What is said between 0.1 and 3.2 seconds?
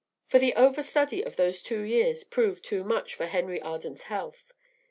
For the over study of those two years proved too much